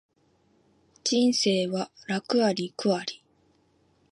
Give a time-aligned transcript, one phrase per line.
[1.03, 3.23] 人生は楽あり苦あり